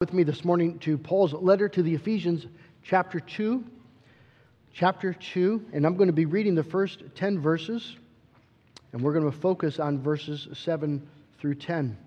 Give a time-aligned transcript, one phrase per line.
[0.00, 2.46] with me this morning to Paul's letter to the Ephesians,
[2.82, 3.62] chapter 2.
[4.72, 7.98] Chapter 2, and I'm going to be reading the first 10 verses,
[8.94, 11.06] and we're going to focus on verses 7
[11.38, 11.98] through 10.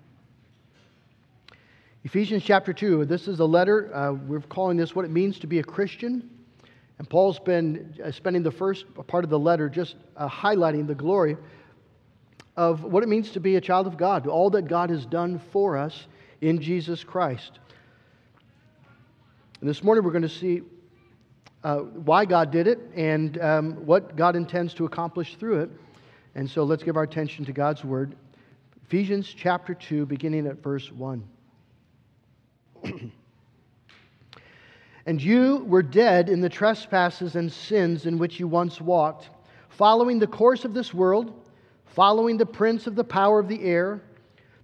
[2.02, 3.94] Ephesians chapter 2, this is a letter.
[3.94, 6.28] Uh, we're calling this what it means to be a Christian.
[6.98, 10.96] And Paul's been uh, spending the first part of the letter just uh, highlighting the
[10.96, 11.36] glory
[12.56, 15.40] of what it means to be a child of God, all that God has done
[15.52, 16.08] for us
[16.40, 17.60] in Jesus Christ.
[19.60, 20.62] And this morning we're going to see
[21.62, 25.70] uh, why God did it and um, what God intends to accomplish through it.
[26.34, 28.16] And so let's give our attention to God's Word.
[28.84, 31.24] Ephesians chapter 2, beginning at verse 1.
[35.06, 39.30] and you were dead in the trespasses and sins in which you once walked,
[39.70, 41.32] following the course of this world,
[41.86, 44.02] following the prince of the power of the air,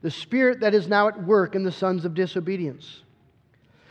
[0.02, 3.04] the spirit that is now at work in the sons of disobedience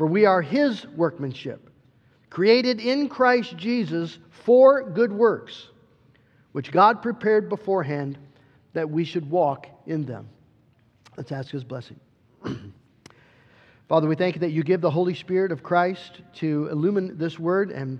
[0.00, 1.68] For we are his workmanship,
[2.30, 5.66] created in Christ Jesus for good works,
[6.52, 8.16] which God prepared beforehand
[8.72, 10.26] that we should walk in them.
[11.18, 12.00] Let's ask his blessing.
[13.90, 17.38] Father, we thank you that you give the Holy Spirit of Christ to illumine this
[17.38, 17.70] word.
[17.70, 17.98] And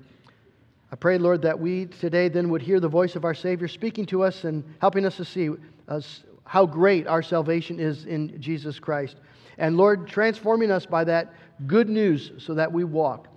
[0.90, 4.06] I pray, Lord, that we today then would hear the voice of our Savior speaking
[4.06, 5.50] to us and helping us to see
[5.86, 9.16] us, how great our salvation is in Jesus Christ.
[9.58, 11.34] And Lord, transforming us by that
[11.66, 13.28] good news so that we walk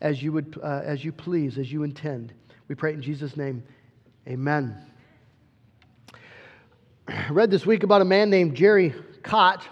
[0.00, 2.32] as you, would, uh, as you please, as you intend.
[2.68, 3.62] We pray in Jesus' name.
[4.28, 4.76] Amen.
[7.08, 9.66] I read this week about a man named Jerry Cott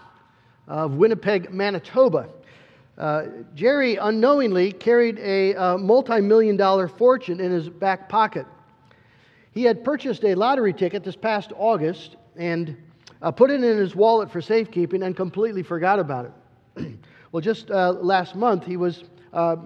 [0.69, 2.29] of Winnipeg, Manitoba.
[2.99, 8.47] Uh, Jerry unknowingly carried a uh, multi million dollar fortune in his back pocket.
[9.53, 12.77] He had purchased a lottery ticket this past August and
[13.21, 16.33] uh, put it in his wallet for safekeeping and completely forgot about
[16.77, 16.95] it.
[17.33, 19.57] Well, just uh, last month, he was uh,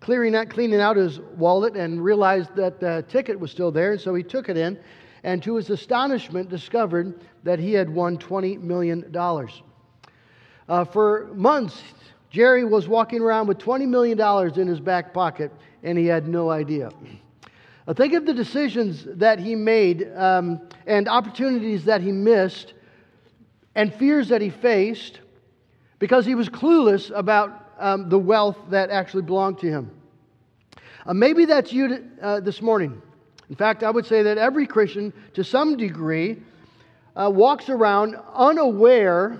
[0.00, 4.00] clearing out, cleaning out his wallet and realized that the ticket was still there, and
[4.00, 4.78] so he took it in,
[5.24, 9.16] and to his astonishment, discovered that he had won $20 million.
[10.68, 11.82] Uh, for months,
[12.28, 14.20] Jerry was walking around with $20 million
[14.60, 15.50] in his back pocket,
[15.82, 16.90] and he had no idea.
[17.88, 22.74] Uh, think of the decisions that he made um, and opportunities that he missed
[23.74, 25.20] and fears that he faced
[25.98, 29.90] because he was clueless about um, the wealth that actually belonged to him.
[31.06, 33.00] Uh, maybe that's you uh, this morning.
[33.48, 36.42] In fact, I would say that every Christian, to some degree,
[37.14, 39.38] uh, walks around unaware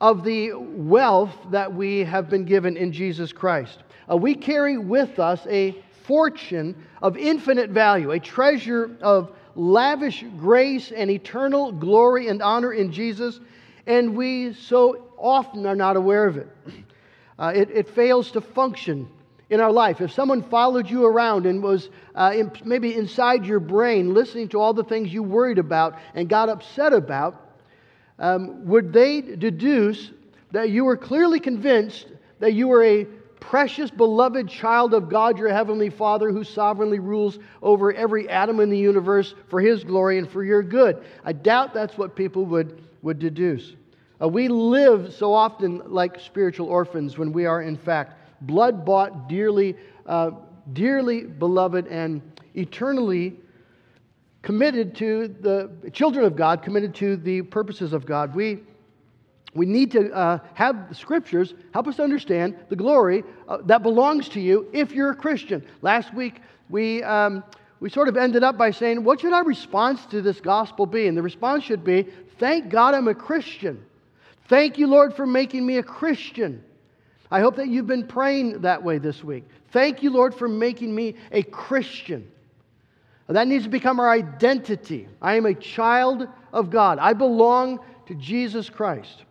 [0.00, 3.82] of the wealth that we have been given in Jesus Christ.
[4.10, 10.92] Uh, we carry with us a fortune of infinite value, a treasure of lavish grace
[10.92, 13.40] and eternal glory and honor in Jesus,
[13.86, 16.48] and we so often are not aware of it.
[17.38, 19.08] Uh, it, it, fails to function
[19.48, 20.00] in our life.
[20.00, 24.60] If someone followed you around and was uh, in, maybe inside your brain listening to
[24.60, 27.48] all the things you worried about and got upset about,
[28.18, 30.10] um, would they deduce
[30.50, 32.06] that you were clearly convinced
[32.40, 33.06] that you were a
[33.40, 38.68] precious, beloved child of God, your heavenly Father, who sovereignly rules over every atom in
[38.68, 41.04] the universe for his glory and for your good?
[41.24, 43.74] I doubt that's what people would, would deduce.
[44.20, 49.28] Uh, we live so often like spiritual orphans when we are, in fact, blood bought,
[49.28, 49.76] dearly,
[50.06, 50.32] uh,
[50.72, 52.20] dearly beloved, and
[52.54, 53.36] eternally
[54.42, 58.34] committed to the children of God, committed to the purposes of God.
[58.34, 58.58] We,
[59.54, 64.28] we need to uh, have the scriptures help us understand the glory uh, that belongs
[64.30, 65.64] to you if you're a Christian.
[65.82, 67.44] Last week, we, um,
[67.78, 71.06] we sort of ended up by saying, What should our response to this gospel be?
[71.06, 73.84] And the response should be, Thank God I'm a Christian.
[74.48, 76.64] Thank you, Lord, for making me a Christian.
[77.30, 79.44] I hope that you've been praying that way this week.
[79.70, 82.30] Thank you, Lord, for making me a Christian.
[83.28, 85.06] That needs to become our identity.
[85.20, 86.98] I am a child of God.
[86.98, 89.24] I belong to Jesus Christ.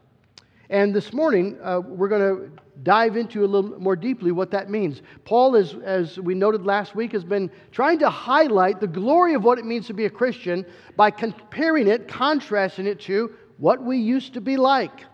[0.69, 2.51] And this morning, uh, we're going to
[2.83, 5.01] dive into a little more deeply what that means.
[5.25, 9.43] Paul, is, as we noted last week, has been trying to highlight the glory of
[9.43, 10.63] what it means to be a Christian
[10.95, 15.05] by comparing it, contrasting it to what we used to be like.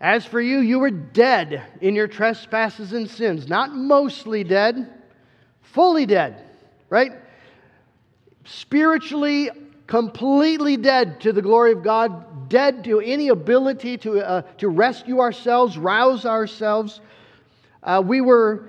[0.00, 3.48] As for you, you were dead in your trespasses and sins.
[3.48, 4.92] Not mostly dead,
[5.60, 6.42] fully dead,
[6.90, 7.12] right?
[8.44, 9.50] Spiritually,
[9.86, 15.20] completely dead to the glory of God, dead to any ability to, uh, to rescue
[15.20, 17.00] ourselves, rouse ourselves.
[17.82, 18.68] Uh, we were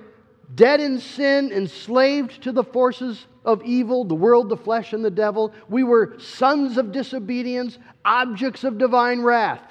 [0.54, 5.10] dead in sin, enslaved to the forces of evil, the world, the flesh, and the
[5.10, 5.52] devil.
[5.68, 9.62] We were sons of disobedience, objects of divine wrath.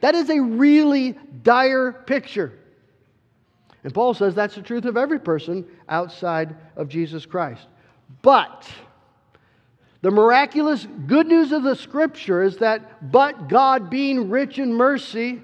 [0.00, 2.52] That is a really dire picture.
[3.84, 7.66] And Paul says that's the truth of every person outside of Jesus Christ.
[8.22, 8.68] But
[10.02, 15.42] the miraculous good news of the scripture is that, but God, being rich in mercy,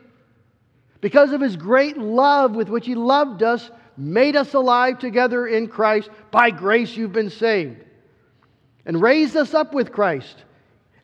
[1.01, 5.69] because of his great love with which he loved us, made us alive together in
[5.69, 6.11] Christ.
[6.31, 7.85] By grace you've been saved.
[8.87, 10.45] And raised us up with Christ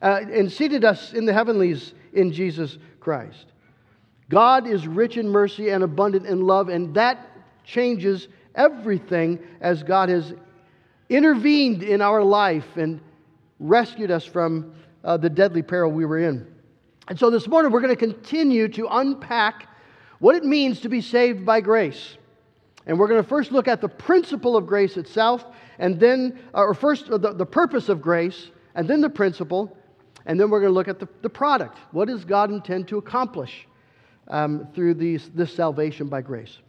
[0.01, 3.45] uh, and seated us in the heavenlies in Jesus Christ.
[4.29, 7.29] God is rich in mercy and abundant in love, and that
[7.63, 10.33] changes everything as God has
[11.09, 12.99] intervened in our life and
[13.59, 16.47] rescued us from uh, the deadly peril we were in.
[17.07, 19.67] And so this morning we're going to continue to unpack
[20.19, 22.17] what it means to be saved by grace.
[22.87, 25.45] And we're going to first look at the principle of grace itself,
[25.79, 29.75] and then, uh, or first uh, the, the purpose of grace, and then the principle,
[30.25, 31.77] and then we're going to look at the, the product.
[31.91, 33.67] What does God intend to accomplish
[34.27, 36.59] um, through these, this salvation by grace?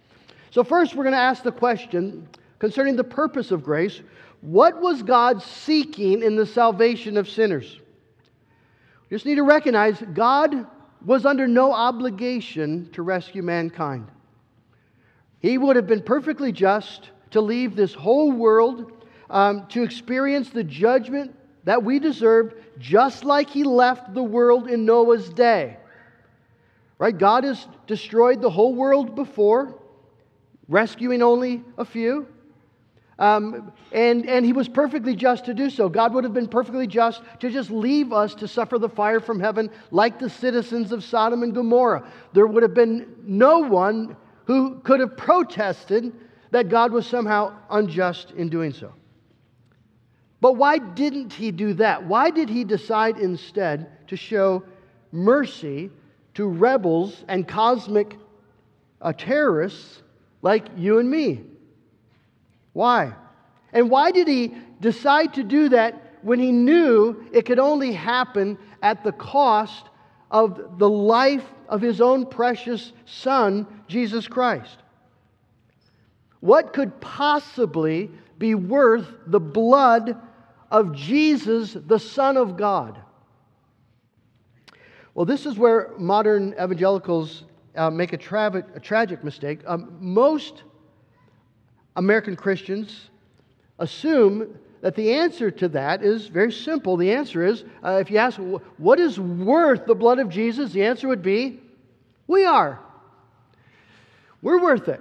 [0.50, 2.28] So, first, we're going to ask the question
[2.58, 4.00] concerning the purpose of grace
[4.40, 7.80] what was God seeking in the salvation of sinners?
[9.10, 10.66] We just need to recognize God
[11.04, 14.08] was under no obligation to rescue mankind.
[15.46, 20.64] He would have been perfectly just to leave this whole world um, to experience the
[20.64, 25.76] judgment that we deserved, just like He left the world in Noah's day.
[26.98, 27.16] Right?
[27.16, 29.80] God has destroyed the whole world before,
[30.66, 32.26] rescuing only a few.
[33.20, 35.88] Um, and, and he was perfectly just to do so.
[35.88, 39.38] God would have been perfectly just to just leave us to suffer the fire from
[39.38, 42.10] heaven like the citizens of Sodom and Gomorrah.
[42.32, 44.16] There would have been no one
[44.46, 46.12] who could have protested
[46.50, 48.92] that God was somehow unjust in doing so.
[50.40, 52.06] But why didn't he do that?
[52.06, 54.62] Why did he decide instead to show
[55.10, 55.90] mercy
[56.34, 58.16] to rebels and cosmic
[59.00, 60.02] uh, terrorists
[60.42, 61.42] like you and me?
[62.72, 63.14] Why?
[63.72, 68.58] And why did he decide to do that when he knew it could only happen
[68.82, 69.88] at the cost
[70.30, 74.78] of the life of his own precious Son, Jesus Christ?
[76.40, 80.20] What could possibly be worth the blood
[80.70, 83.00] of Jesus, the Son of God?
[85.14, 87.44] Well, this is where modern evangelicals
[87.74, 89.60] uh, make a, tra- a, tragic mistake.
[89.66, 90.62] Um, most
[91.96, 93.10] American Christians
[93.78, 96.96] assume that the answer to that is very simple.
[96.96, 98.38] The answer is uh, if you ask,
[98.76, 100.72] what is worth the blood of Jesus?
[100.72, 101.60] The answer would be,
[102.26, 102.80] we are.
[104.42, 105.00] We're worth it.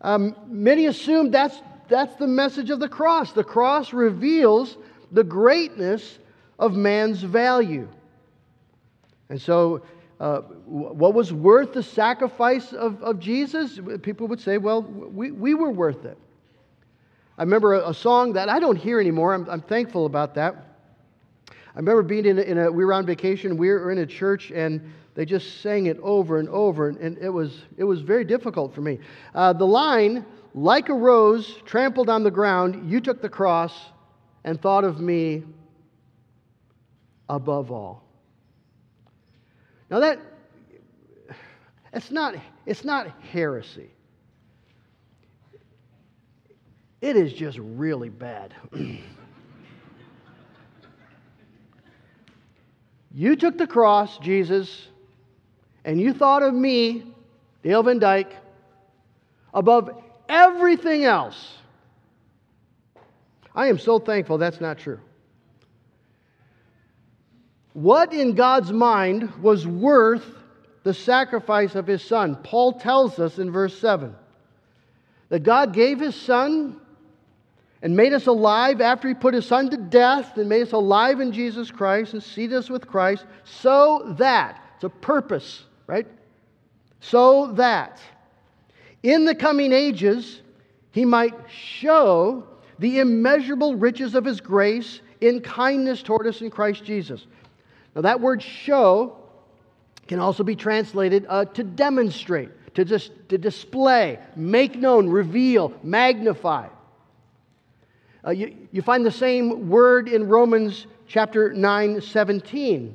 [0.00, 3.32] Um, many assume that's, that's the message of the cross.
[3.32, 4.78] The cross reveals
[5.12, 6.18] the greatness
[6.58, 7.88] of man's value.
[9.28, 9.82] And so
[10.18, 13.80] uh, what was worth the sacrifice of, of Jesus?
[14.02, 16.18] People would say, well, we, we were worth it.
[17.40, 19.32] I remember a, a song that I don't hear anymore.
[19.32, 20.54] I'm, I'm thankful about that.
[21.48, 24.06] I remember being in a, in a, we were on vacation, we were in a
[24.06, 28.02] church, and they just sang it over and over, and, and it, was, it was
[28.02, 28.98] very difficult for me.
[29.34, 33.72] Uh, the line, like a rose trampled on the ground, you took the cross
[34.44, 35.42] and thought of me
[37.30, 38.04] above all.
[39.88, 40.20] Now that
[41.94, 42.34] it's not
[42.66, 43.90] it's not heresy.
[47.00, 48.54] It is just really bad.
[53.14, 54.88] you took the cross, Jesus,
[55.84, 57.04] and you thought of me,
[57.62, 58.36] Dale Van Dyke,
[59.54, 59.90] above
[60.28, 61.56] everything else.
[63.54, 65.00] I am so thankful that's not true.
[67.72, 70.24] What in God's mind was worth
[70.82, 72.36] the sacrifice of his son.
[72.36, 74.14] Paul tells us in verse 7
[75.28, 76.80] that God gave his son
[77.82, 81.20] and made us alive after he put his son to death and made us alive
[81.20, 86.06] in Jesus Christ and seated us with Christ so that, it's a purpose, right?
[87.00, 88.00] So that
[89.02, 90.42] in the coming ages
[90.92, 92.44] he might show
[92.78, 97.26] the immeasurable riches of his grace in kindness toward us in Christ Jesus.
[97.94, 99.16] Now, that word show
[100.06, 106.68] can also be translated uh, to demonstrate, to, just, to display, make known, reveal, magnify.
[108.26, 112.94] Uh, you, you find the same word in Romans chapter 9, 17,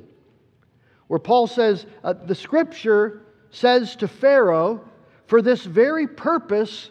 [1.08, 4.84] where Paul says, uh, The scripture says to Pharaoh,
[5.26, 6.90] For this very purpose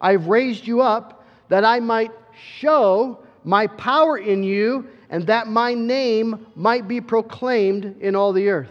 [0.00, 2.12] I've raised you up, that I might
[2.58, 8.48] show my power in you, and that my name might be proclaimed in all the
[8.48, 8.70] earth.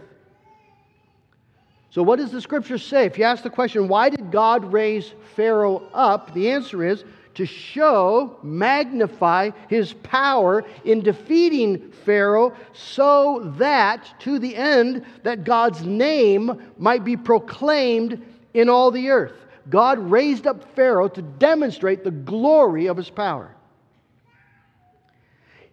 [1.90, 3.04] So, what does the scripture say?
[3.04, 6.32] If you ask the question, why did God raise Pharaoh up?
[6.32, 14.54] The answer is to show, magnify his power in defeating Pharaoh so that, to the
[14.54, 18.22] end, that God's name might be proclaimed
[18.54, 19.34] in all the earth.
[19.70, 23.54] God raised up Pharaoh to demonstrate the glory of his power.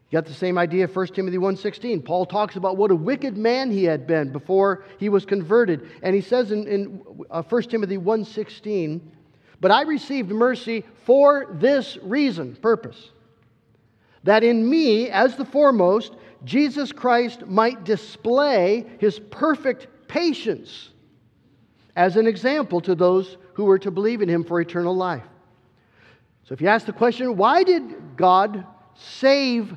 [0.10, 2.04] You got the same idea 1 Timothy 1.16.
[2.04, 5.88] Paul talks about what a wicked man he had been before he was converted.
[6.02, 9.02] And he says in, in 1 uh, Timothy 1.16,
[9.62, 13.12] But I received mercy for this reason, purpose,
[14.24, 20.90] that in me, as the foremost, Jesus Christ might display his perfect patience
[21.96, 25.24] as an example to those who were to believe in him for eternal life.
[26.46, 29.76] So if you ask the question, why did God save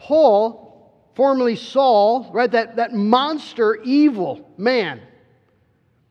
[0.00, 5.00] Paul, formerly Saul, right, that, that monster, evil man.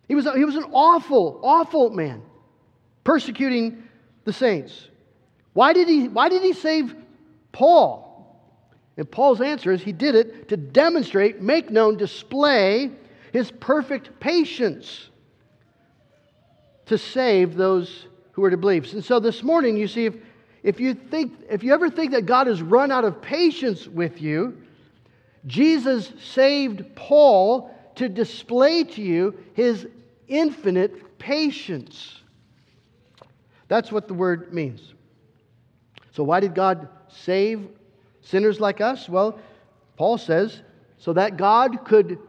[0.08, 2.22] He was, he was an awful, awful man,
[3.04, 3.84] persecuting
[4.26, 4.88] the saints.
[5.54, 6.96] Why did he, why did he save
[7.52, 8.06] Paul?
[8.98, 12.92] And Paul's answer is he did it to demonstrate, make known, display
[13.32, 15.10] his perfect patience
[16.88, 18.92] to save those who are to believe.
[18.94, 20.16] And so this morning, you see, if,
[20.64, 24.22] if you think if you ever think that God has run out of patience with
[24.22, 24.58] you,
[25.46, 29.88] Jesus saved Paul to display to you his
[30.28, 32.22] infinite patience.
[33.70, 34.94] That's what the word means.
[36.12, 37.70] So why did God save
[38.20, 39.08] sinners like us?
[39.08, 39.40] Well,
[39.96, 40.62] Paul says
[40.98, 42.20] so that God could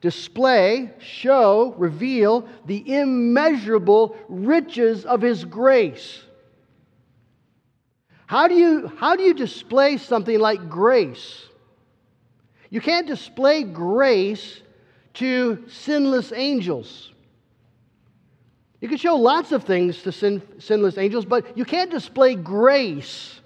[0.00, 6.22] display, show, reveal the immeasurable riches of his grace.
[8.26, 11.44] How do you, how do you display something like grace?
[12.68, 14.60] You can't display grace
[15.14, 17.13] to sinless angels.
[18.84, 23.40] You can show lots of things to sin, sinless angels, but you can't display grace.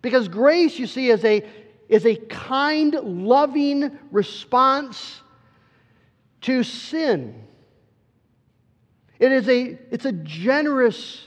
[0.00, 1.48] Because grace, you see, is a,
[1.88, 5.20] is a kind, loving response
[6.40, 7.44] to sin.
[9.20, 11.24] It is a, it's a generous,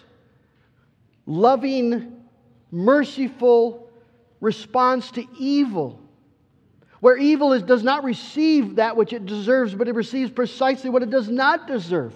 [1.25, 2.21] loving
[2.69, 3.89] merciful
[4.41, 6.01] response to evil.
[6.99, 11.01] Where evil is, does not receive that which it deserves, but it receives precisely what
[11.01, 12.13] it does not deserve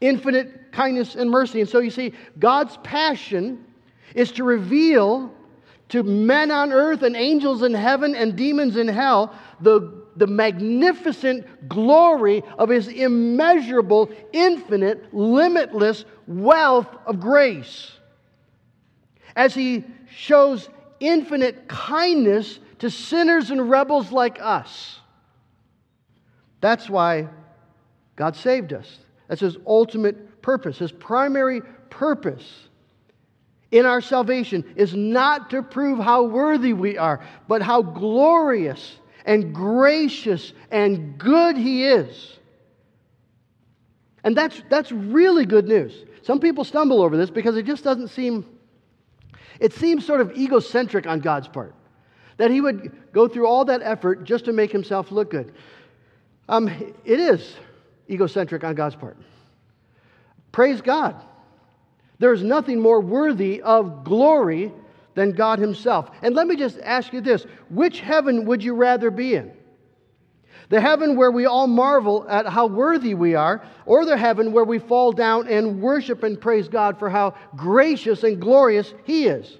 [0.00, 1.60] infinite kindness and mercy.
[1.60, 3.64] And so you see, God's passion
[4.14, 5.32] is to reveal
[5.88, 11.68] to men on earth and angels in heaven and demons in hell the, the magnificent
[11.68, 17.92] glory of his immeasurable, infinite, limitless wealth of grace
[19.36, 24.98] as he shows infinite kindness to sinners and rebels like us.
[26.60, 27.28] That's why
[28.16, 28.98] God saved us.
[29.28, 30.78] That's his ultimate purpose.
[30.78, 32.68] His primary purpose
[33.70, 39.54] in our salvation is not to prove how worthy we are, but how glorious and
[39.54, 42.38] gracious and good he is.
[44.22, 46.04] And that's, that's really good news.
[46.22, 48.44] Some people stumble over this because it just doesn't seem
[49.60, 51.74] it seems sort of egocentric on God's part
[52.36, 55.54] that he would go through all that effort just to make himself look good.
[56.48, 56.68] Um,
[57.04, 57.56] it is
[58.10, 59.16] egocentric on God's part.
[60.52, 61.22] Praise God.
[62.18, 64.72] There is nothing more worthy of glory
[65.14, 66.10] than God Himself.
[66.22, 69.52] And let me just ask you this which heaven would you rather be in?
[70.68, 74.64] The heaven where we all marvel at how worthy we are, or the heaven where
[74.64, 79.58] we fall down and worship and praise God for how gracious and glorious He is.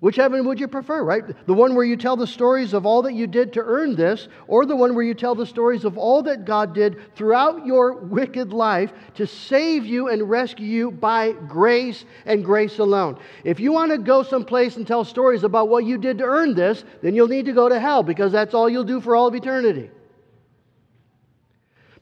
[0.00, 1.22] Which heaven would you prefer, right?
[1.46, 4.28] The one where you tell the stories of all that you did to earn this,
[4.48, 7.92] or the one where you tell the stories of all that God did throughout your
[7.92, 13.18] wicked life to save you and rescue you by grace and grace alone?
[13.44, 16.54] If you want to go someplace and tell stories about what you did to earn
[16.54, 19.26] this, then you'll need to go to hell because that's all you'll do for all
[19.26, 19.90] of eternity.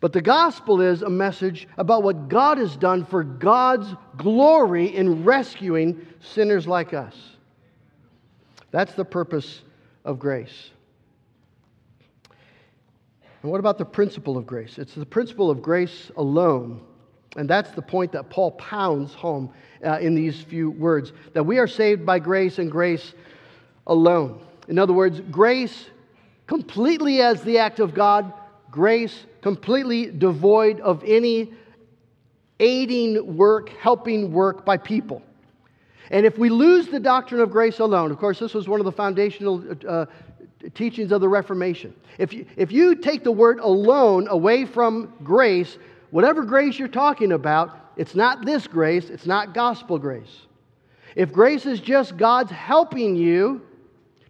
[0.01, 5.25] But the gospel is a message about what God has done for God's glory in
[5.25, 7.38] rescuing sinners like us.
[8.71, 9.63] That's the purpose
[10.05, 10.71] of grace.
[13.43, 14.79] And what about the principle of grace?
[14.79, 16.81] It's the principle of grace alone.
[17.37, 19.53] And that's the point that Paul pounds home
[19.85, 23.15] uh, in these few words that we are saved by grace and grace
[23.87, 24.41] alone.
[24.67, 25.87] In other words, grace
[26.47, 28.33] completely as the act of God,
[28.71, 31.55] grace completely devoid of any
[32.59, 35.23] aiding work, helping work by people.
[36.11, 38.85] And if we lose the doctrine of grace alone, of course, this was one of
[38.85, 40.07] the foundational uh,
[40.75, 41.95] teachings of the Reformation.
[42.19, 45.79] If you, if you take the word alone away from grace,
[46.11, 50.47] whatever grace you're talking about, it's not this grace, it's not gospel grace.
[51.15, 53.63] If grace is just God's helping you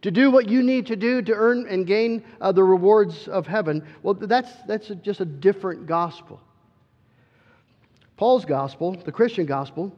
[0.02, 3.46] to do what you need to do to earn and gain uh, the rewards of
[3.46, 6.40] heaven, well, that's, that's a, just a different gospel.
[8.16, 9.94] Paul's gospel, the Christian gospel,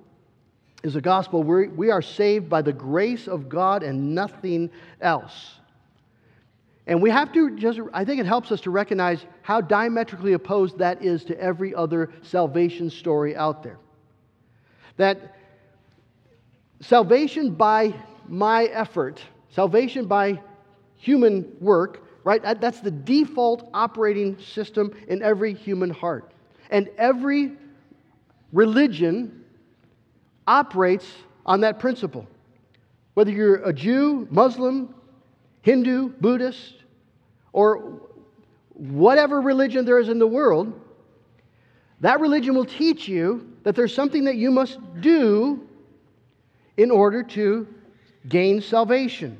[0.83, 4.71] is a gospel where we are saved by the grace of God and nothing
[5.01, 5.55] else.
[6.87, 10.79] And we have to just, I think it helps us to recognize how diametrically opposed
[10.79, 13.79] that is to every other salvation story out there.
[14.97, 15.37] That
[16.81, 17.95] salvation by
[18.27, 19.21] my effort,
[19.51, 20.41] salvation by
[20.97, 22.43] human work, right?
[22.61, 26.33] That's the default operating system in every human heart.
[26.71, 27.53] And every
[28.53, 29.40] religion
[30.47, 31.07] operates
[31.47, 32.27] on that principle.
[33.15, 34.95] Whether you're a Jew, Muslim,
[35.63, 36.75] Hindu, Buddhist,
[37.53, 38.01] or
[38.75, 40.73] whatever religion there is in the world,
[42.01, 45.67] that religion will teach you that there's something that you must do
[46.77, 47.67] in order to
[48.29, 49.39] gain salvation.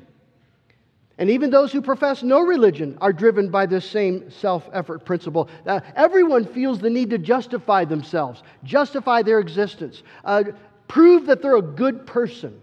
[1.17, 5.49] And even those who profess no religion are driven by this same self effort principle.
[5.65, 10.43] Uh, everyone feels the need to justify themselves, justify their existence, uh,
[10.91, 12.61] prove that they're a good person.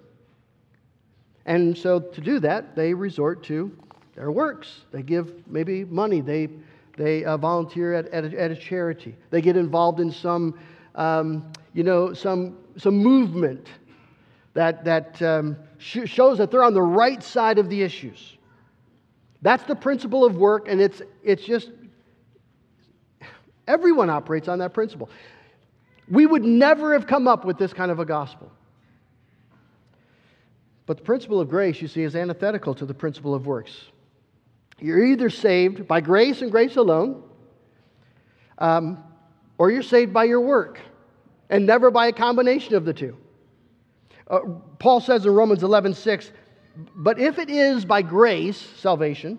[1.46, 3.74] And so to do that, they resort to
[4.14, 4.80] their works.
[4.92, 6.50] They give maybe money, they,
[6.98, 10.58] they uh, volunteer at, at a, at, a, charity, they get involved in some,
[10.94, 13.66] um, you know, some, some movement
[14.52, 18.36] that, that um, sh- shows that they're on the right side of the issues.
[19.40, 21.70] That's the principle of work, and it's, it's just
[23.66, 25.08] everyone operates on that principle.
[26.10, 28.50] We would never have come up with this kind of a gospel.
[30.86, 33.72] But the principle of grace, you see, is antithetical to the principle of works.
[34.80, 37.24] You're either saved by grace and grace alone,
[38.56, 39.04] um,
[39.58, 40.80] or you're saved by your work,
[41.50, 43.16] and never by a combination of the two.
[44.28, 44.40] Uh,
[44.78, 46.32] Paul says in Romans 11 6,
[46.94, 49.38] but if it is by grace, salvation,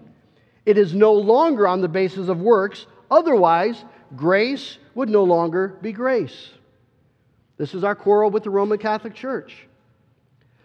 [0.65, 5.91] it is no longer on the basis of works, otherwise, grace would no longer be
[5.91, 6.49] grace.
[7.59, 9.67] This is our quarrel with the Roman Catholic Church.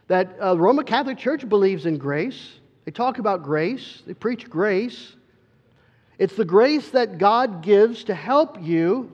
[0.06, 2.52] That uh, the Roman Catholic Church believes in grace.
[2.84, 5.16] They talk about grace, they preach grace.
[6.16, 9.10] It's the grace that God gives to help you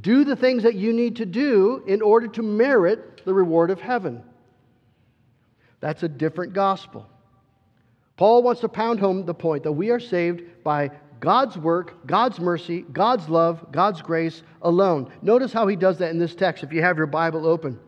[0.00, 3.80] do the things that you need to do in order to merit the reward of
[3.80, 4.24] heaven.
[5.78, 7.08] That's a different gospel.
[8.16, 10.90] Paul wants to pound home the point that we are saved by
[11.20, 15.10] God's work, God's mercy, God's love, God's grace alone.
[15.22, 17.78] Notice how he does that in this text if you have your Bible open.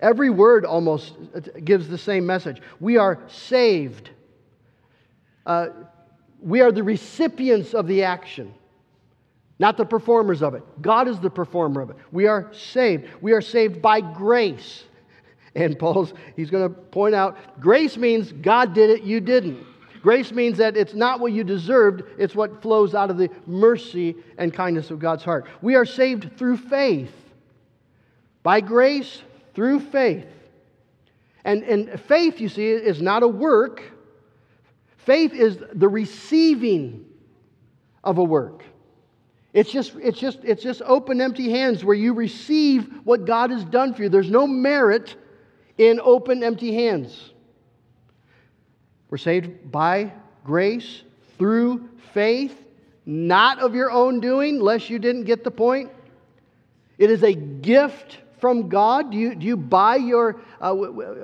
[0.00, 1.14] Every word almost
[1.64, 2.60] gives the same message.
[2.80, 4.10] We are saved.
[5.46, 5.68] Uh,
[6.40, 8.54] we are the recipients of the action,
[9.58, 10.62] not the performers of it.
[10.82, 11.96] God is the performer of it.
[12.12, 13.08] We are saved.
[13.20, 14.84] We are saved by grace.
[15.56, 19.64] And Paul's, he's going to point out grace means God did it, you didn't.
[20.04, 24.14] Grace means that it's not what you deserved, it's what flows out of the mercy
[24.36, 25.46] and kindness of God's heart.
[25.62, 27.10] We are saved through faith.
[28.42, 29.22] By grace,
[29.54, 30.26] through faith.
[31.42, 33.82] And, and faith, you see, is not a work.
[34.98, 37.06] Faith is the receiving
[38.04, 38.62] of a work.
[39.54, 43.64] It's just, it's just, it's just open, empty hands where you receive what God has
[43.64, 44.10] done for you.
[44.10, 45.16] There's no merit
[45.78, 47.30] in open, empty hands.
[49.14, 50.12] We're saved by
[50.44, 51.04] grace
[51.38, 52.66] through faith,
[53.06, 55.92] not of your own doing, lest you didn't get the point.
[56.98, 59.12] It is a gift from God?
[59.12, 60.74] Do you, do you buy your uh,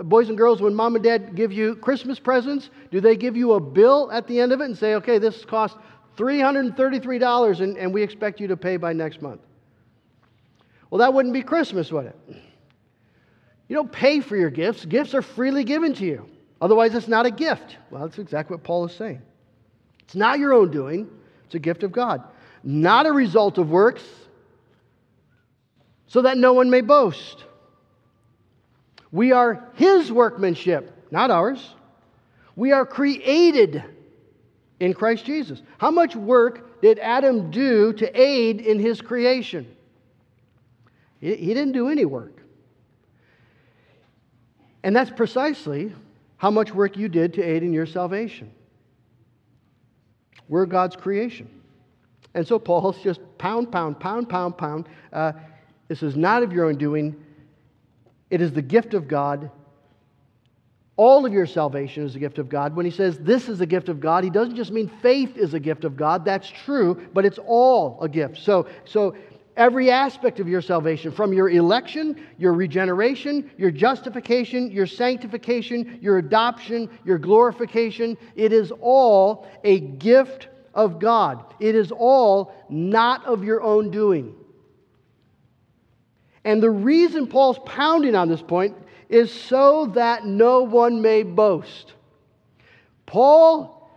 [0.05, 2.70] boys and girls when mom and dad give you Christmas presents?
[2.92, 5.44] Do they give you a bill at the end of it and say, okay, this
[5.44, 5.76] cost
[6.16, 9.40] $333 and, and we expect you to pay by next month?
[10.90, 12.16] Well, that wouldn't be Christmas, would it?
[13.66, 16.31] You don't pay for your gifts, gifts are freely given to you.
[16.61, 17.77] Otherwise, it's not a gift.
[17.90, 19.23] Well, that's exactly what Paul is saying.
[20.01, 21.09] It's not your own doing,
[21.46, 22.23] it's a gift of God,
[22.62, 24.03] not a result of works,
[26.07, 27.44] so that no one may boast.
[29.12, 31.75] We are his workmanship, not ours.
[32.57, 33.83] We are created
[34.81, 35.62] in Christ Jesus.
[35.79, 39.66] How much work did Adam do to aid in his creation?
[41.20, 42.42] He, didn't do any work.
[44.83, 45.92] And that's precisely
[46.40, 48.50] how much work you did to aid in your salvation.
[50.48, 51.50] We're God's creation.
[52.33, 54.88] And so Paul's just pound, pound, pound, pound, pound.
[55.12, 55.33] Uh,
[55.88, 57.14] this is not of your own doing,
[58.31, 59.50] it is the gift of God.
[60.96, 62.74] All of your salvation is a gift of God.
[62.74, 65.53] When he says this is a gift of God, he doesn't just mean faith is
[65.53, 66.24] a gift of God.
[66.24, 68.38] That's true, but it's all a gift.
[68.38, 69.14] So, so
[69.56, 76.18] every aspect of your salvation, from your election, your regeneration, your justification, your sanctification, your
[76.18, 81.44] adoption, your glorification, it is all a gift of God.
[81.58, 84.34] It is all not of your own doing.
[86.44, 88.76] And the reason Paul's pounding on this point
[89.08, 91.94] is so that no one may boast.
[93.06, 93.90] Paul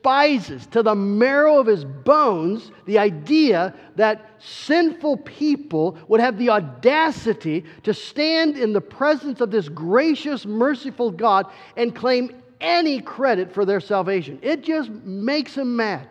[0.00, 6.48] despises to the marrow of his bones the idea that sinful people would have the
[6.48, 13.52] audacity to stand in the presence of this gracious, merciful God and claim any credit
[13.52, 14.38] for their salvation.
[14.42, 16.08] It just makes him mad.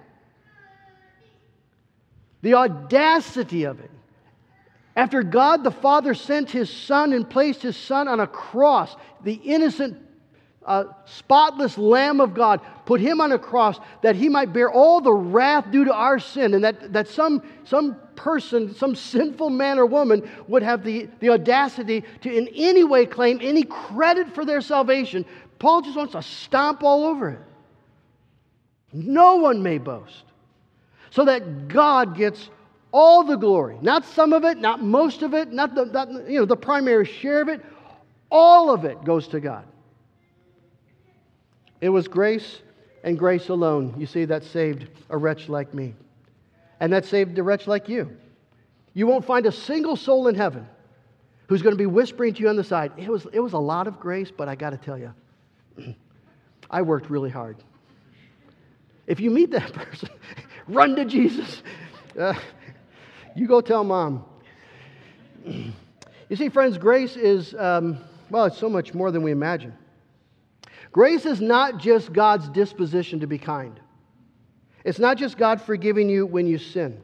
[2.41, 3.91] The audacity of it.
[4.95, 9.33] After God the Father sent his Son and placed his Son on a cross, the
[9.33, 9.97] innocent,
[10.65, 15.01] uh, spotless Lamb of God, put him on a cross that he might bear all
[15.01, 19.79] the wrath due to our sin, and that, that some, some person, some sinful man
[19.79, 24.45] or woman would have the, the audacity to in any way claim any credit for
[24.45, 25.25] their salvation.
[25.57, 27.39] Paul just wants to stomp all over it.
[28.91, 30.23] No one may boast.
[31.11, 32.49] So that God gets
[32.91, 33.77] all the glory.
[33.81, 37.05] Not some of it, not most of it, not the, not, you know, the primary
[37.05, 37.61] share of it.
[38.31, 39.65] All of it goes to God.
[41.81, 42.61] It was grace
[43.03, 45.95] and grace alone, you see, that saved a wretch like me.
[46.79, 48.15] And that saved a wretch like you.
[48.93, 50.67] You won't find a single soul in heaven
[51.47, 53.57] who's going to be whispering to you on the side, it was, it was a
[53.59, 55.13] lot of grace, but I got to tell you,
[56.69, 57.57] I worked really hard.
[59.07, 60.09] If you meet that person,
[60.67, 61.63] run to Jesus.
[62.17, 62.35] Uh,
[63.35, 64.25] you go tell mom.
[66.29, 67.97] You see, friends, grace is, um,
[68.29, 69.73] well, it's so much more than we imagine.
[70.91, 73.79] Grace is not just God's disposition to be kind,
[74.83, 77.01] it's not just God forgiving you when you sin.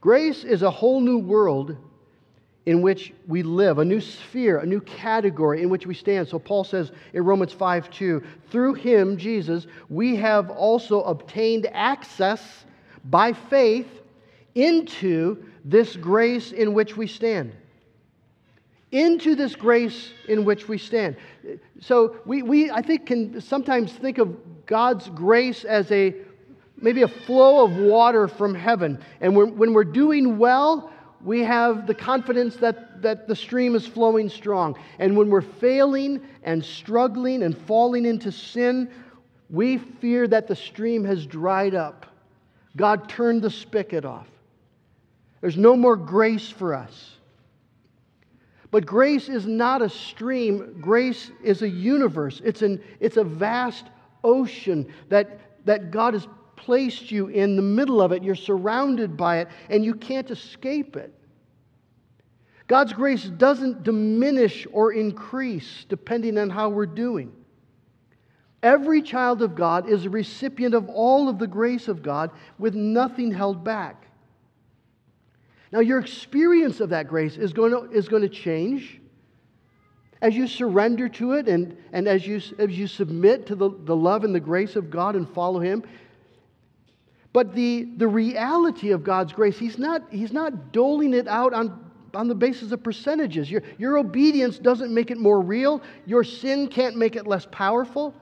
[0.00, 1.76] Grace is a whole new world
[2.66, 6.28] in which we live, a new sphere, a new category in which we stand.
[6.28, 12.64] So Paul says in Romans 5 2, through him, Jesus, we have also obtained access
[13.04, 13.88] by faith
[14.54, 17.52] into this grace in which we stand.
[18.92, 21.16] Into this grace in which we stand.
[21.80, 26.14] So we, we I think, can sometimes think of God's grace as a
[26.76, 28.98] maybe a flow of water from heaven.
[29.20, 30.92] And when, when we're doing well,
[31.24, 34.76] we have the confidence that, that the stream is flowing strong.
[34.98, 38.90] And when we're failing and struggling and falling into sin,
[39.48, 42.06] we fear that the stream has dried up.
[42.76, 44.26] God turned the spigot off.
[45.40, 47.16] There's no more grace for us.
[48.72, 52.40] But grace is not a stream, grace is a universe.
[52.42, 53.84] It's, an, it's a vast
[54.24, 58.24] ocean that, that God has placed you in the middle of it.
[58.24, 61.12] You're surrounded by it, and you can't escape it.
[62.66, 67.30] God's grace doesn't diminish or increase depending on how we're doing.
[68.62, 72.74] Every child of God is a recipient of all of the grace of God with
[72.74, 74.06] nothing held back.
[75.72, 79.00] Now, your experience of that grace is going to, is going to change
[80.20, 83.96] as you surrender to it and, and as, you, as you submit to the, the
[83.96, 85.82] love and the grace of God and follow Him.
[87.32, 91.90] But the, the reality of God's grace, he's not, he's not doling it out on,
[92.12, 93.50] on the basis of percentages.
[93.50, 98.14] Your, your obedience doesn't make it more real, your sin can't make it less powerful.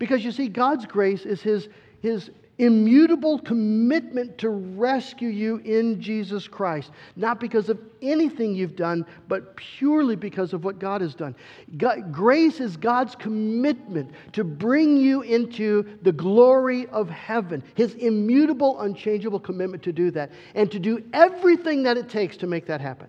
[0.00, 1.68] Because you see, God's grace is His,
[2.02, 9.06] his immutable commitment to rescue you in Jesus Christ, not because of anything you've done,
[9.28, 11.34] but purely because of what God has done.
[11.78, 18.80] God, grace is God's commitment to bring you into the glory of heaven, His immutable,
[18.80, 22.82] unchangeable commitment to do that, and to do everything that it takes to make that
[22.82, 23.08] happen.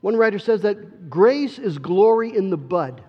[0.00, 3.02] One writer says that grace is glory in the bud.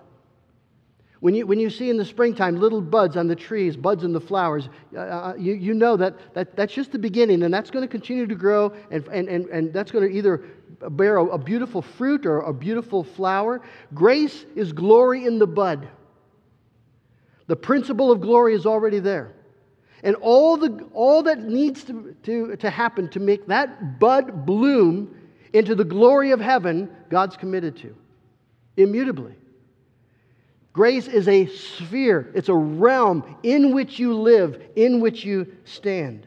[1.20, 4.12] When you, when you see in the springtime little buds on the trees, buds in
[4.12, 7.70] the flowers, uh, uh, you, you know that, that that's just the beginning, and that's
[7.70, 10.44] going to continue to grow, and, and, and, and that's going to either
[10.90, 13.62] bear a, a beautiful fruit or a beautiful flower.
[13.94, 15.88] Grace is glory in the bud.
[17.46, 19.32] The principle of glory is already there.
[20.02, 25.16] And all, the, all that needs to, to, to happen to make that bud bloom
[25.54, 27.96] into the glory of heaven, God's committed to,
[28.76, 29.34] immutably.
[30.76, 36.26] Grace is a sphere, it's a realm in which you live, in which you stand.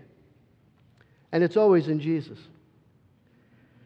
[1.31, 2.39] And it's always in Jesus.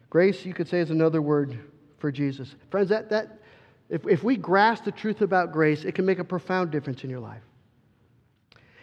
[0.08, 1.58] Grace, you could say, is another word
[1.98, 2.54] for Jesus.
[2.70, 3.40] Friends, that, that,
[3.90, 7.10] if, if we grasp the truth about grace, it can make a profound difference in
[7.10, 7.42] your life.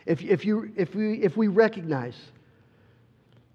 [0.06, 2.15] If, if, you, if, we, if we recognize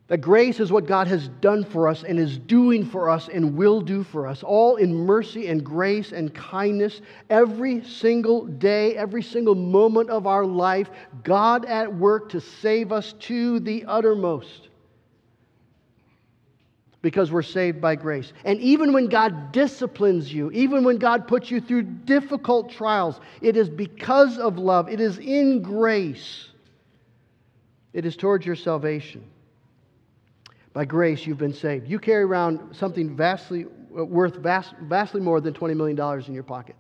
[0.09, 3.57] that grace is what God has done for us and is doing for us and
[3.57, 7.01] will do for us, all in mercy and grace and kindness.
[7.29, 10.91] Every single day, every single moment of our life,
[11.25, 14.69] God at work to save us to the uttermost.
[17.03, 18.33] Because we're saved by grace.
[18.45, 23.57] And even when God disciplines you, even when God puts you through difficult trials, it
[23.57, 26.49] is because of love, it is in grace,
[27.93, 29.25] it is towards your salvation.
[30.77, 31.89] By grace, you've been saved.
[31.89, 33.65] You carry around something vastly
[33.99, 36.77] uh, worth vast, vastly more than $20 million in your pocket.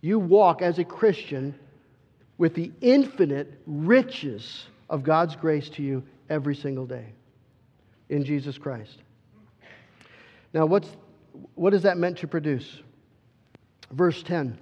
[0.00, 1.56] You walk as a Christian
[2.38, 7.06] with the infinite riches of God's grace to you every single day
[8.10, 9.02] in Jesus Christ.
[10.54, 10.88] Now, what's,
[11.56, 12.80] what is that meant to produce?
[13.90, 14.56] Verse 10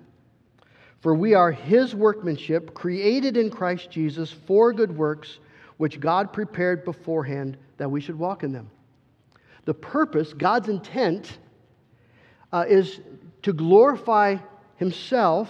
[1.02, 5.38] For we are his workmanship, created in Christ Jesus for good works,
[5.76, 8.70] which God prepared beforehand that we should walk in them.
[9.64, 11.38] The purpose, God's intent,
[12.52, 13.00] uh, is
[13.42, 14.36] to glorify
[14.76, 15.48] Himself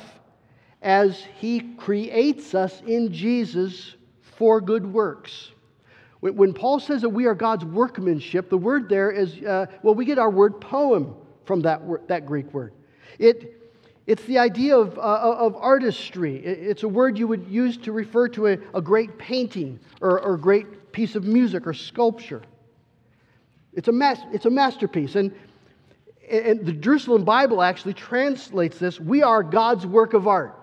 [0.83, 5.51] as He creates us in Jesus for good works.
[6.21, 10.07] When, Paul says that we are God's workmanship, the word there is, uh, well, we
[10.07, 12.73] get our word poem from that, that Greek word.
[13.19, 13.61] It,
[14.07, 16.37] it's the idea of, uh, of artistry.
[16.37, 20.39] It's a word you would use to refer to a, a great painting or, or
[20.39, 22.41] great piece of music or sculpture.
[23.73, 25.17] It's a, mas- it's a masterpiece.
[25.17, 25.35] And,
[26.31, 30.57] and the Jerusalem Bible actually translates this we are God's work of art.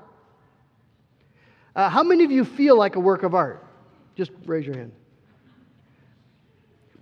[1.75, 3.65] Uh, how many of you feel like a work of art?
[4.15, 4.93] Just raise your hand.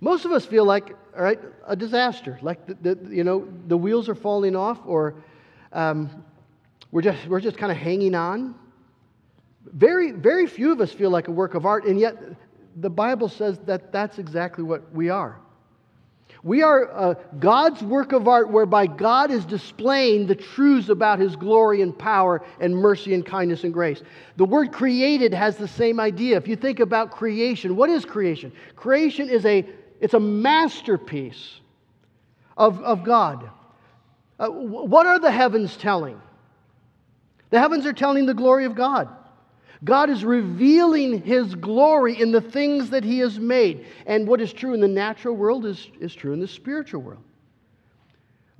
[0.00, 3.76] Most of us feel like, all right, a disaster, like the, the you know the
[3.76, 5.14] wheels are falling off, or
[5.72, 6.24] um,
[6.90, 8.54] we're just we're just kind of hanging on.
[9.66, 12.16] Very very few of us feel like a work of art, and yet
[12.80, 15.38] the Bible says that that's exactly what we are.
[16.42, 21.36] We are uh, God's work of art whereby God is displaying the truths about his
[21.36, 24.02] glory and power and mercy and kindness and grace.
[24.36, 26.38] The word created has the same idea.
[26.38, 28.52] If you think about creation, what is creation?
[28.74, 29.66] Creation is a
[30.00, 31.60] it's a masterpiece
[32.56, 33.50] of, of God.
[34.38, 36.18] Uh, what are the heavens telling?
[37.50, 39.10] The heavens are telling the glory of God.
[39.82, 43.86] God is revealing His glory in the things that He has made.
[44.06, 47.22] And what is true in the natural world is, is true in the spiritual world.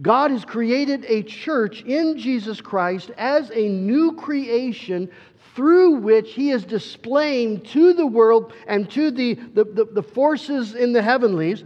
[0.03, 5.11] God has created a church in Jesus Christ as a new creation
[5.55, 10.75] through which He is displaying to the world and to the, the, the, the forces
[10.75, 11.65] in the heavenlies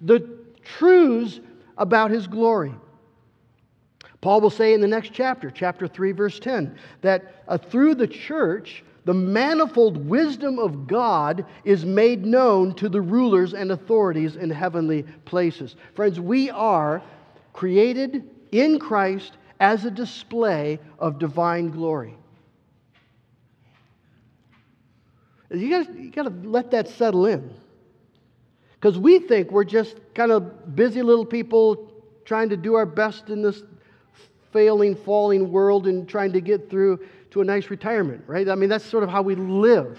[0.00, 1.40] the truths
[1.76, 2.74] about His glory.
[4.22, 8.06] Paul will say in the next chapter, chapter 3, verse 10, that uh, through the
[8.06, 14.48] church, the manifold wisdom of God is made known to the rulers and authorities in
[14.50, 15.76] heavenly places.
[15.94, 17.02] Friends, we are
[17.52, 22.16] created in Christ as a display of divine glory.
[25.50, 27.50] You got you to let that settle in.
[28.74, 31.92] Because we think we're just kind of busy little people
[32.24, 33.62] trying to do our best in this
[34.52, 37.00] failing, falling world and trying to get through
[37.34, 38.48] to a nice retirement, right?
[38.48, 39.98] I mean, that's sort of how we live.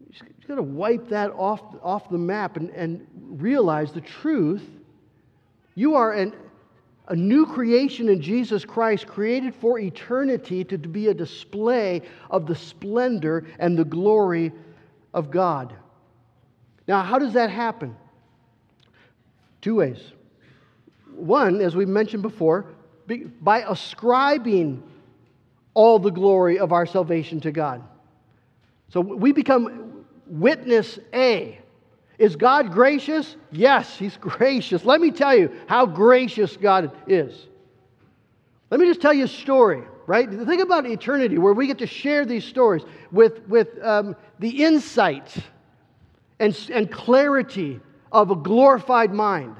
[0.00, 4.62] You have got to wipe that off, off the map and, and realize the truth.
[5.74, 6.32] You are an,
[7.08, 12.56] a new creation in Jesus Christ, created for eternity to be a display of the
[12.56, 14.50] splendor and the glory
[15.12, 15.74] of God.
[16.88, 17.94] Now, how does that happen?
[19.60, 19.98] Two ways.
[21.14, 22.64] One, as we mentioned before,
[23.42, 24.82] by ascribing
[25.74, 27.82] all the glory of our salvation to God.
[28.88, 31.58] So we become witness A.
[32.18, 33.36] Is God gracious?
[33.50, 34.84] Yes, He's gracious.
[34.84, 37.48] Let me tell you how gracious God is.
[38.70, 40.28] Let me just tell you a story, right?
[40.30, 45.34] Think about eternity where we get to share these stories with, with um, the insight
[46.38, 47.80] and, and clarity
[48.12, 49.56] of a glorified mind.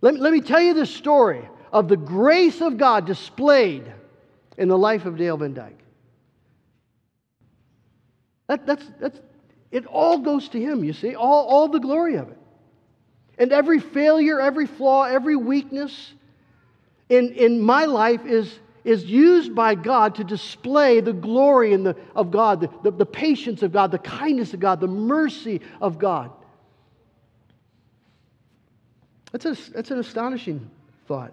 [0.00, 3.90] Let, let me tell you the story of the grace of God displayed
[4.56, 5.80] in the life of Dale Van Dyke.
[8.46, 9.20] That, that's, that's,
[9.70, 12.38] it all goes to Him, you see, all, all the glory of it.
[13.38, 16.12] And every failure, every flaw, every weakness
[17.08, 21.96] in, in my life is, is used by God to display the glory and the,
[22.14, 25.98] of God, the, the, the patience of God, the kindness of God, the mercy of
[25.98, 26.30] God.
[29.32, 30.70] That's, a, that's an astonishing
[31.08, 31.32] thought.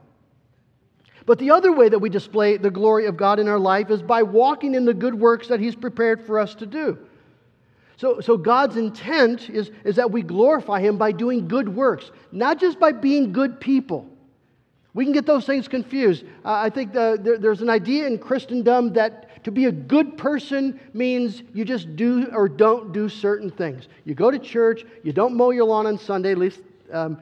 [1.26, 4.02] But the other way that we display the glory of God in our life is
[4.02, 6.98] by walking in the good works that He's prepared for us to do.
[7.98, 12.60] So, so God's intent is, is that we glorify Him by doing good works, not
[12.60, 14.08] just by being good people.
[14.94, 16.24] We can get those things confused.
[16.44, 20.18] Uh, I think the, there, there's an idea in Christendom that to be a good
[20.18, 23.88] person means you just do or don't do certain things.
[24.04, 27.20] You go to church, you don't mow your lawn on Sunday, at least um,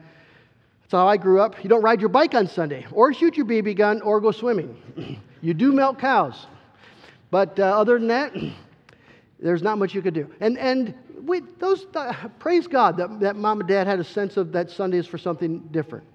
[0.90, 1.62] that's how I grew up.
[1.62, 5.20] You don't ride your bike on Sunday, or shoot your BB gun, or go swimming.
[5.40, 6.48] you do milk cows.
[7.30, 8.34] But uh, other than that,
[9.38, 10.28] there's not much you could do.
[10.40, 14.36] And, and we, those, uh, praise God that, that mom and dad had a sense
[14.36, 16.06] of that Sunday is for something different.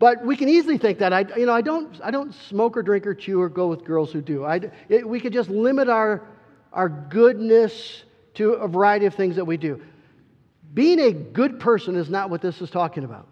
[0.00, 2.82] But we can easily think that I, you know, I don't, I don't smoke or
[2.82, 4.44] drink or chew or go with girls who do.
[4.44, 6.26] I, it, we could just limit our,
[6.72, 8.02] our goodness
[8.34, 9.80] to a variety of things that we do.
[10.74, 13.28] Being a good person is not what this is talking about.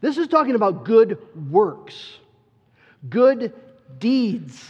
[0.00, 1.18] This is talking about good
[1.50, 2.18] works,
[3.08, 3.54] good
[3.98, 4.68] deeds.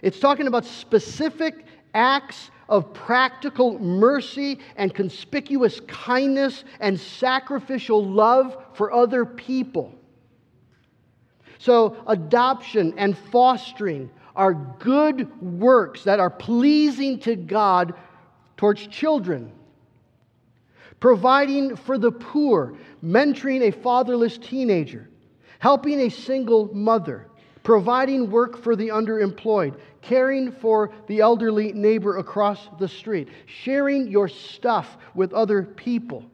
[0.00, 8.92] It's talking about specific acts of practical mercy and conspicuous kindness and sacrificial love for
[8.92, 9.94] other people.
[11.58, 17.94] So, adoption and fostering are good works that are pleasing to God
[18.56, 19.52] towards children.
[21.02, 25.08] Providing for the poor, mentoring a fatherless teenager,
[25.58, 27.26] helping a single mother,
[27.64, 34.28] providing work for the underemployed, caring for the elderly neighbor across the street, sharing your
[34.28, 36.24] stuff with other people.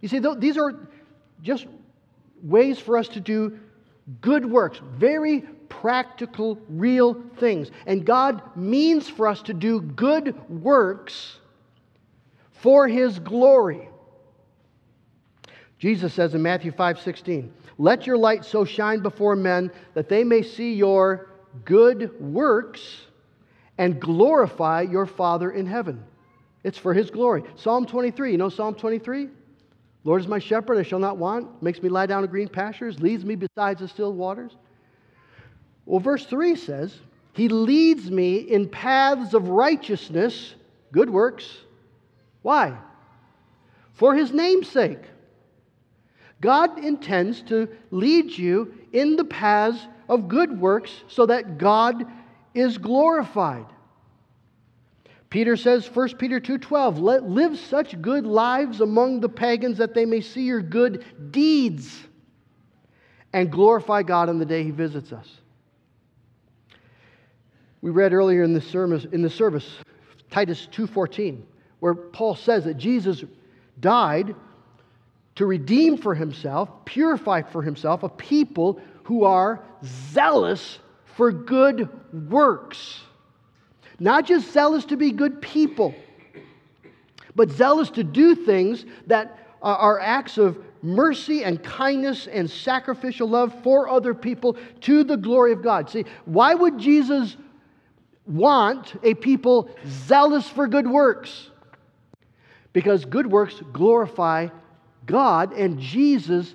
[0.00, 0.88] You see, these are
[1.42, 1.66] just
[2.44, 3.58] ways for us to do
[4.20, 7.72] good works, very practical, real things.
[7.86, 11.40] And God means for us to do good works
[12.62, 13.88] for His glory.
[15.78, 20.22] Jesus says in Matthew 5 16, Let your light so shine before men that they
[20.24, 21.28] may see your
[21.64, 23.02] good works
[23.78, 26.04] and glorify your Father in heaven.
[26.62, 27.42] It's for His glory.
[27.56, 29.28] Psalm 23, you know Psalm 23?
[30.04, 31.62] Lord is my shepherd, I shall not want.
[31.62, 34.56] Makes me lie down in green pastures, leads me beside the still waters.
[35.84, 36.96] Well, verse 3 says,
[37.32, 40.54] He leads me in paths of righteousness,
[40.92, 41.48] good works.
[42.42, 42.76] Why?
[43.92, 45.02] For His name's sake.
[46.40, 52.04] God intends to lead you in the paths of good works so that God
[52.52, 53.66] is glorified.
[55.30, 60.04] Peter says 1 Peter 2:12 let live such good lives among the pagans that they
[60.04, 62.06] may see your good deeds
[63.32, 65.38] and glorify God on the day he visits us.
[67.80, 69.78] We read earlier in the service in the service
[70.28, 71.46] Titus 2:14
[71.82, 73.24] where Paul says that Jesus
[73.80, 74.36] died
[75.34, 80.78] to redeem for himself, purify for himself a people who are zealous
[81.16, 81.88] for good
[82.30, 83.00] works.
[83.98, 85.92] Not just zealous to be good people,
[87.34, 93.52] but zealous to do things that are acts of mercy and kindness and sacrificial love
[93.64, 95.90] for other people to the glory of God.
[95.90, 97.36] See, why would Jesus
[98.24, 101.48] want a people zealous for good works?
[102.72, 104.48] Because good works glorify
[105.06, 106.54] God and Jesus,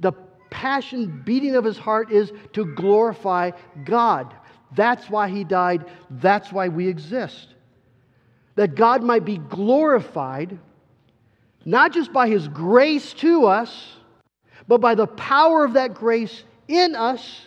[0.00, 0.12] the
[0.50, 3.52] passion beating of his heart is to glorify
[3.84, 4.34] God.
[4.74, 5.84] That's why he died.
[6.10, 7.48] That's why we exist.
[8.56, 10.58] That God might be glorified,
[11.64, 13.94] not just by his grace to us,
[14.68, 17.46] but by the power of that grace in us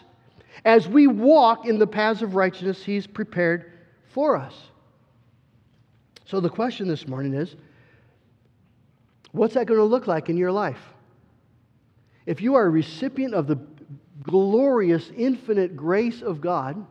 [0.65, 3.71] as we walk in the paths of righteousness He's prepared
[4.09, 4.53] for us.
[6.25, 7.55] So the question this morning is
[9.31, 10.79] what's that going to look like in your life?
[12.25, 13.57] If you are a recipient of the
[14.23, 16.85] glorious, infinite grace of God,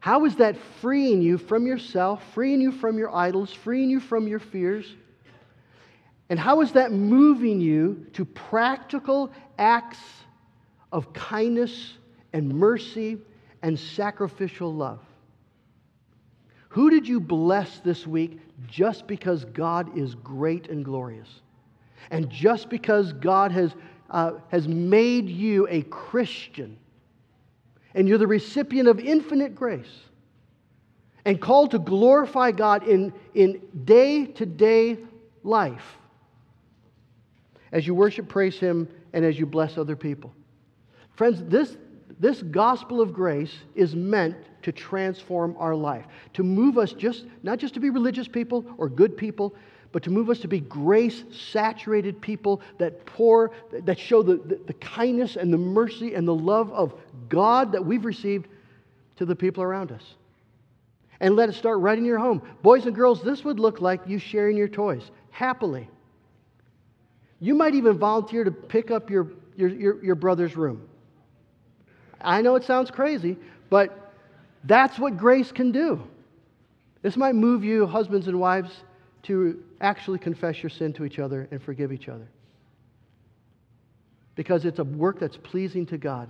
[0.00, 4.28] how is that freeing you from yourself, freeing you from your idols, freeing you from
[4.28, 4.86] your fears?
[6.30, 9.98] And how is that moving you to practical acts
[10.92, 11.94] of kindness
[12.32, 13.18] and mercy
[13.62, 15.00] and sacrificial love?
[16.70, 21.28] Who did you bless this week just because God is great and glorious?
[22.10, 23.74] And just because God has,
[24.10, 26.76] uh, has made you a Christian
[27.94, 30.00] and you're the recipient of infinite grace
[31.24, 34.98] and called to glorify God in, in day to day
[35.42, 35.98] life
[37.72, 40.32] as you worship, praise Him, and as you bless other people.
[41.14, 41.76] Friends, this,
[42.18, 44.36] this gospel of grace is meant
[44.68, 46.04] to transform our life,
[46.34, 49.54] to move us just, not just to be religious people or good people,
[49.92, 54.60] but to move us to be grace saturated people that pour, that show the, the,
[54.66, 56.92] the, kindness and the mercy and the love of
[57.30, 58.46] God that we've received
[59.16, 60.02] to the people around us.
[61.18, 62.42] And let it start right in your home.
[62.62, 65.88] Boys and girls, this would look like you sharing your toys happily.
[67.40, 70.86] You might even volunteer to pick up your, your, your, your brother's room.
[72.20, 73.38] I know it sounds crazy,
[73.70, 74.07] but
[74.64, 76.02] that's what grace can do.
[77.02, 78.72] This might move you, husbands and wives,
[79.24, 82.26] to actually confess your sin to each other and forgive each other.
[84.34, 86.28] Because it's a work that's pleasing to God.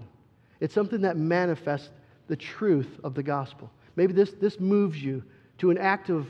[0.60, 1.90] It's something that manifests
[2.28, 3.70] the truth of the gospel.
[3.96, 5.22] Maybe this, this moves you
[5.58, 6.26] to an act of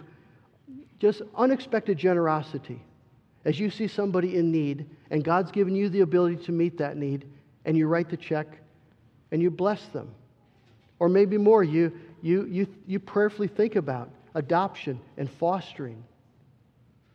[0.98, 2.80] just unexpected generosity
[3.44, 6.96] as you see somebody in need and God's given you the ability to meet that
[6.96, 7.26] need
[7.64, 8.46] and you write the check
[9.30, 10.10] and you bless them.
[10.98, 11.92] Or maybe more, you,
[12.22, 16.04] you, you, you prayerfully think about adoption and fostering.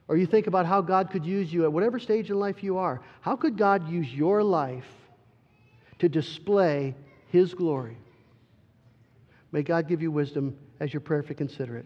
[0.08, 2.78] Or you think about how God could use you at whatever stage in life you
[2.78, 3.02] are.
[3.22, 4.88] How could God use your life
[6.00, 6.96] to display
[7.28, 7.98] His glory?
[9.52, 11.86] May God give you wisdom as you prayerfully consider it.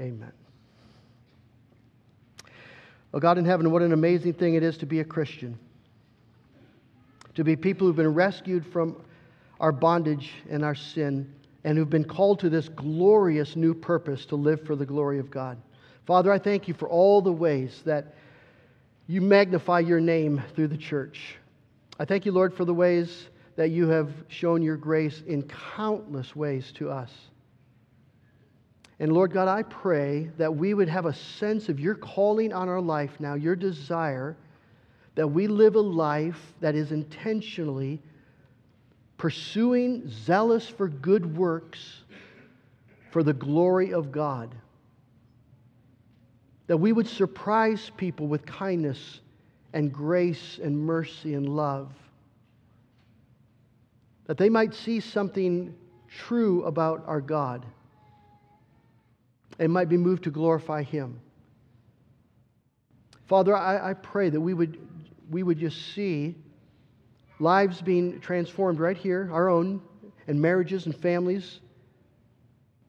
[0.00, 0.32] Amen.
[3.12, 5.58] Oh, God in heaven, what an amazing thing it is to be a Christian.
[7.34, 9.02] To be people who've been rescued from
[9.60, 11.32] our bondage and our sin
[11.64, 15.30] and who've been called to this glorious new purpose to live for the glory of
[15.30, 15.58] God.
[16.06, 18.14] Father, I thank you for all the ways that
[19.06, 21.36] you magnify your name through the church.
[21.98, 25.42] I thank you, Lord, for the ways that you have shown your grace in
[25.76, 27.12] countless ways to us.
[28.98, 32.68] And Lord God, I pray that we would have a sense of your calling on
[32.68, 34.36] our life now, your desire
[35.14, 38.00] that we live a life that is intentionally
[39.20, 42.04] pursuing, zealous for good works
[43.10, 44.54] for the glory of God.
[46.68, 49.20] That we would surprise people with kindness
[49.74, 51.92] and grace and mercy and love.
[54.24, 55.74] That they might see something
[56.08, 57.66] true about our God
[59.58, 61.20] and might be moved to glorify Him.
[63.26, 64.78] Father, I, I pray that we would,
[65.28, 66.36] we would just see
[67.40, 69.80] lives being transformed right here, our own,
[70.26, 71.60] and marriages and families,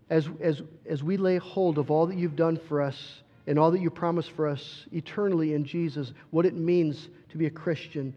[0.10, 3.72] as, as, as we lay hold of all that you've done for us and all
[3.72, 8.14] that you promise for us eternally in Jesus, what it means to be a Christian.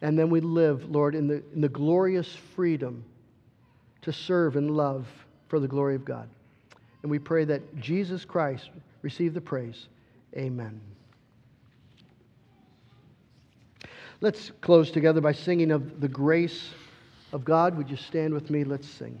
[0.00, 3.04] And then we live, Lord, in the, in the glorious freedom
[4.02, 5.08] to serve and love
[5.48, 6.28] for the glory of God.
[7.02, 8.70] And we pray that Jesus Christ
[9.02, 9.88] receive the praise.
[10.36, 10.80] Amen.
[14.20, 16.70] Let's close together by singing of the grace
[17.32, 17.76] of God.
[17.76, 18.64] Would you stand with me?
[18.64, 19.20] Let's sing.